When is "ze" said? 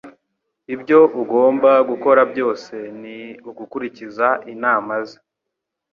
5.07-5.17